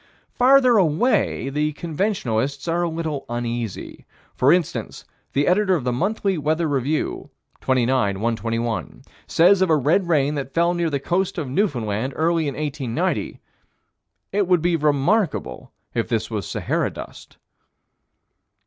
[0.33, 6.39] Farther away, the conventionalists are a little uneasy: for instance, the editor of the Monthly
[6.39, 11.47] Weather Review, 29 121, says of a red rain that fell near the coast of
[11.49, 13.41] Newfoundland, early in 1890:
[14.31, 17.37] "It would be very remarkable if this was Sahara dust."